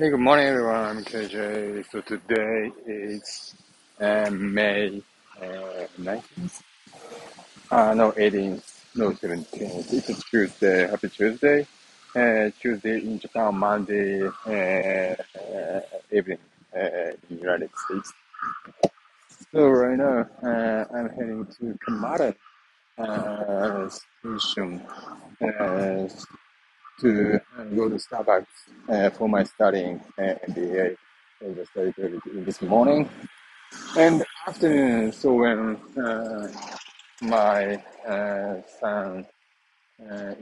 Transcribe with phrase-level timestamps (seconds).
[0.00, 0.76] Hey, good morning, everyone.
[0.76, 1.84] I'm KJ.
[1.92, 3.54] So today is
[4.00, 5.02] uh, May
[5.38, 5.44] uh,
[6.00, 6.62] 19th.
[7.70, 8.80] Uh, no, 18th.
[8.94, 9.92] No, 17th.
[9.92, 10.88] It's a Tuesday.
[10.88, 11.66] Happy Tuesday.
[12.16, 16.38] Uh, Tuesday in Japan, Monday uh, uh, evening
[16.74, 18.14] uh, in United States.
[19.52, 22.34] So right now, uh, I'm heading to Kamata
[22.96, 24.80] uh, station
[25.42, 26.08] uh,
[27.00, 28.46] to uh, go to Starbucks
[28.88, 30.96] uh, for my studying uh, MBA.
[31.42, 33.08] I just started this morning
[33.96, 35.12] and afternoon.
[35.12, 36.48] So when uh,
[37.22, 39.26] my uh, son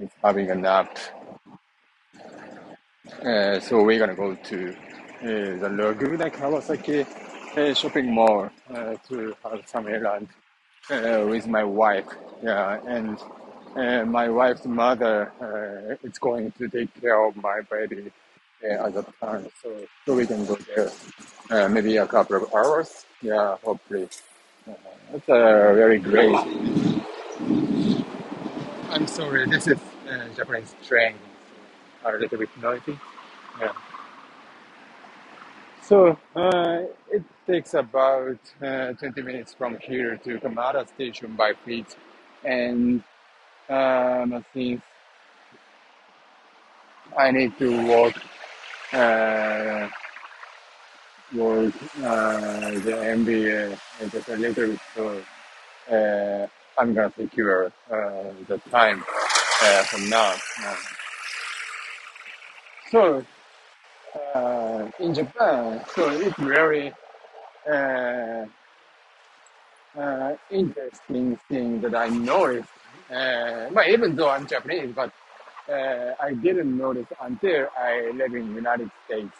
[0.00, 0.98] is having a nap,
[3.62, 4.76] so we're gonna go to
[5.22, 8.50] the Lazona Kawasaki shopping mall
[9.08, 10.28] to have some errand
[11.30, 12.08] with my wife.
[12.42, 13.18] Yeah, and
[13.76, 18.10] uh, my wife's mother uh, is going to take care of my baby
[18.64, 19.70] uh, at the time, so
[20.04, 20.90] so we can go there
[21.50, 23.04] uh, maybe a couple of hours.
[23.22, 24.08] Yeah, hopefully.
[24.68, 24.74] Uh,
[25.14, 26.34] it's uh, very great.
[28.90, 31.14] I'm sorry, this is uh, Japanese train,
[32.04, 32.98] a little bit noisy.
[33.60, 33.72] Yeah.
[35.82, 41.96] So uh, it takes about uh, 20 minutes from here to Kamata Station by feet,
[42.44, 43.02] and
[43.68, 44.82] um, since
[47.18, 48.14] I need to walk,
[48.92, 49.88] uh,
[51.34, 53.78] walk uh, the MBA
[54.12, 55.22] just a little bit, so
[55.92, 56.46] uh,
[56.78, 59.04] I'm gonna secure uh, the time
[59.62, 60.34] uh, from now.
[62.90, 63.24] So
[64.34, 66.92] uh, in Japan, so it's very
[67.70, 68.46] uh,
[69.98, 72.68] uh, interesting thing that I noticed.
[73.12, 75.12] Uh, but even though I'm Japanese, but
[75.70, 79.36] uh, I didn't notice until I live in United States.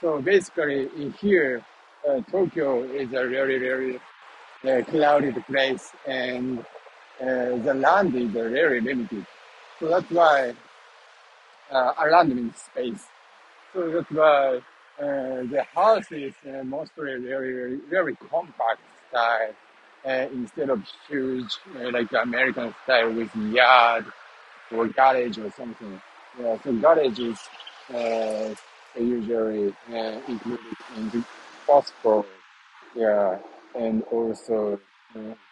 [0.00, 1.64] So basically, in here,
[2.08, 4.00] uh, Tokyo is a very, very
[4.64, 4.82] uh,
[5.46, 6.60] place, and
[7.20, 9.26] uh, the land is very limited.
[9.80, 10.54] So that's why
[11.72, 13.06] uh, land means space.
[13.74, 14.56] So that's why
[15.00, 18.80] uh, the house is uh, mostly very, very, very compact
[19.10, 19.54] style
[20.06, 24.06] uh, instead of huge, uh, like American style with yard
[24.72, 26.00] or garage or something.
[26.40, 27.38] Yeah, so garage is
[27.94, 28.54] uh,
[28.98, 31.24] usually uh, included in the
[31.66, 32.24] phosphor.
[32.96, 33.38] Yeah,
[33.76, 34.80] and also
[35.16, 35.50] uh,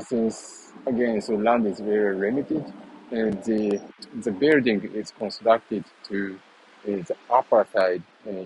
[0.00, 2.64] since again, so land is very limited,
[3.12, 3.80] and the
[4.22, 6.38] the building is constructed to
[6.84, 8.02] the upper side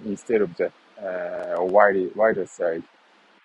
[0.06, 0.66] instead of the
[1.02, 2.84] uh, wider wider side.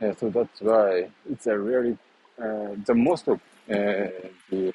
[0.02, 1.98] Uh, so that's why it's a really
[2.42, 3.40] uh, the most of
[3.70, 4.08] uh,
[4.50, 4.74] the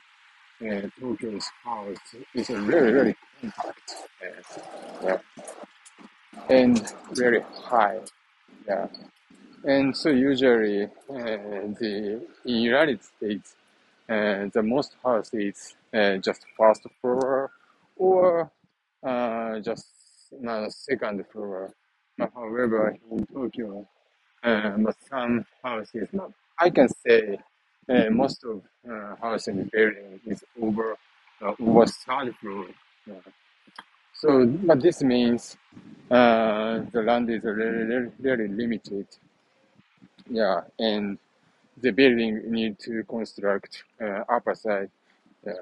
[0.60, 1.96] uh, Tokyo's house
[2.34, 3.94] is a really really compact.
[4.22, 4.60] Uh,
[5.04, 5.18] yeah
[6.48, 8.00] and very high.
[8.66, 8.86] Yeah.
[9.64, 13.54] And so usually uh, the in United States,
[14.08, 15.74] the most house is
[16.20, 17.50] just first floor
[17.96, 18.50] or
[19.02, 19.86] uh, just
[20.46, 21.72] uh, second floor.
[22.18, 23.86] However, in Tokyo,
[24.44, 27.38] um, some houses, not, I can say
[27.88, 30.96] uh, most of uh, house in the building is over
[31.42, 32.66] uh, over third floor.
[34.12, 35.56] So, but this means
[36.10, 39.06] uh, the land is really, really limited.
[40.30, 41.18] Yeah, and
[41.82, 44.90] the building need to construct uh, upper side.
[45.44, 45.52] Yeah,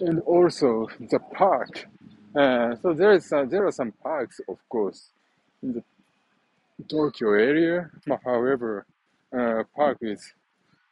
[0.00, 1.88] and also the park.
[2.34, 5.08] Uh, so there is uh, there are some parks, of course,
[5.62, 5.82] in the
[6.90, 7.88] Tokyo area.
[8.06, 8.84] But however,
[9.32, 10.34] uh, park is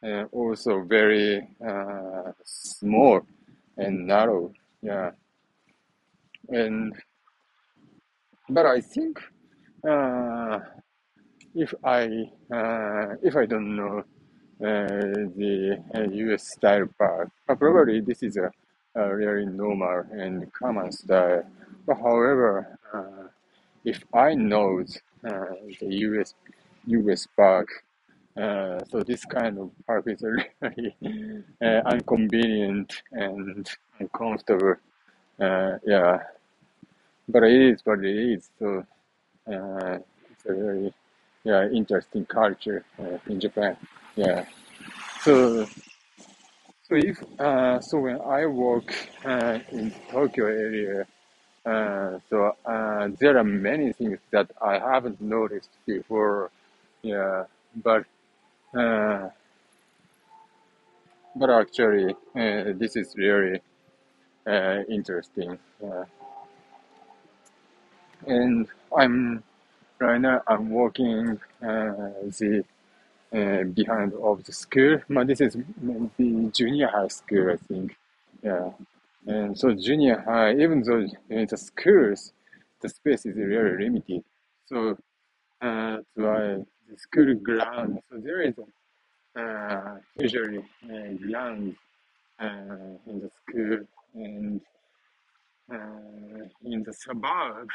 [0.01, 3.21] uh, also very uh, small
[3.77, 4.53] and narrow.
[4.81, 5.11] Yeah,
[6.47, 6.95] and
[8.49, 9.19] but I think
[9.87, 10.59] uh,
[11.53, 14.87] if I uh, if I don't know uh,
[15.35, 16.51] the U.S.
[16.51, 18.51] style park, probably this is a,
[18.95, 21.43] a really normal and common style.
[21.85, 22.77] But however,
[23.83, 24.83] if I know
[25.21, 26.33] the U.S.
[26.85, 27.27] U.S.
[27.35, 27.67] park,
[28.37, 30.95] uh, so this kind of park is really
[31.61, 33.69] uh, inconvenient and
[33.99, 34.75] uncomfortable.
[35.39, 36.19] Uh, yeah,
[37.27, 38.49] but it is what it is.
[38.59, 38.85] So
[39.47, 39.97] uh,
[40.31, 40.93] it's a very
[41.43, 43.77] yeah interesting culture uh, in Japan.
[44.15, 44.45] Yeah.
[45.21, 45.65] So
[46.83, 48.93] so if uh, so when I work
[49.25, 51.05] uh, in Tokyo area,
[51.69, 56.51] uh, so uh, there are many things that I haven't noticed before.
[57.01, 57.45] Yeah,
[57.75, 58.05] but
[58.75, 59.29] uh,
[61.35, 63.61] but actually uh, this is really
[64.47, 65.57] uh, interesting.
[68.27, 68.67] And
[68.97, 69.43] I'm
[69.99, 70.41] right now.
[70.47, 72.63] I'm walking the
[73.31, 75.01] behind of the school.
[75.09, 77.97] But this is maybe junior high school, I think.
[78.43, 78.71] Yeah.
[79.27, 82.33] And so junior high, even though the schools,
[82.81, 84.23] the space is really limited.
[84.65, 84.97] So
[85.61, 87.99] uh, that's why the school ground.
[88.09, 88.55] So there is
[89.35, 91.75] uh, usually a ground
[92.39, 93.79] uh, in the school
[94.15, 94.61] and
[95.71, 95.77] uh,
[96.63, 97.69] in the suburb,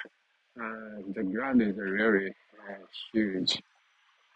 [0.60, 2.34] uh, the ground is really
[2.68, 2.74] uh,
[3.12, 3.62] huge.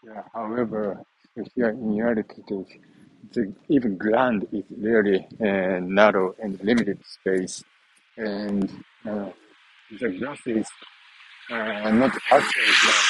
[0.05, 1.03] Yeah, however,
[1.55, 2.71] here in States,
[3.33, 7.63] the even ground is really uh, narrow and limited space,
[8.17, 8.69] and
[9.07, 9.29] uh,
[9.99, 10.67] the grass is
[11.51, 13.07] uh, not actually grass,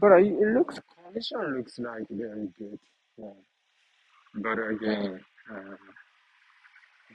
[0.00, 2.78] but it looks condition looks like very good.
[3.18, 3.30] Yeah.
[4.34, 5.20] But again,
[5.50, 5.76] uh,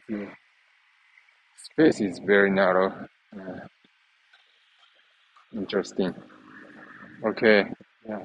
[0.09, 0.27] the
[1.55, 3.07] space is very narrow.
[3.35, 3.59] Uh,
[5.53, 6.13] interesting.
[7.25, 7.65] Okay.
[8.07, 8.19] Yeah.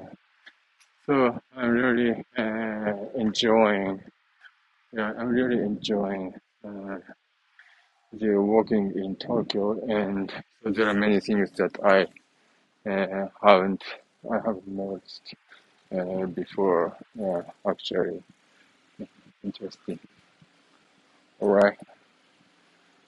[1.07, 4.03] So I'm really uh, enjoying.
[4.93, 6.33] Yeah, I'm really enjoying.
[6.65, 6.97] Uh,
[8.13, 10.31] the walking in Tokyo, and
[10.63, 12.07] so there are many things that I
[12.89, 13.83] uh, haven't
[14.31, 15.35] I haven't noticed
[15.97, 16.95] uh, before.
[17.15, 18.23] Yeah, actually,
[19.43, 19.99] interesting.
[21.39, 21.77] All right.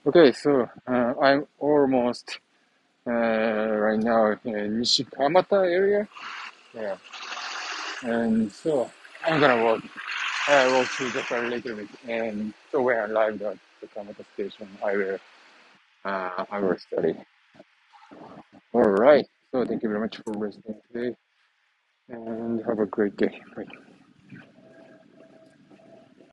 [0.07, 2.39] Okay, so uh, I'm almost
[3.07, 6.07] uh, right now in Nishikamata area.
[6.73, 6.97] Yeah,
[8.03, 8.91] and so
[9.25, 9.81] I'm gonna walk.
[10.47, 14.25] I walk through just a little bit, and so when I arrive at the Kamata
[14.35, 15.19] station, I will
[16.05, 17.15] uh, I will study.
[18.73, 19.25] All right.
[19.51, 21.15] So thank you very much for listening today,
[22.09, 23.41] and have a great day.
[23.55, 23.63] Bye.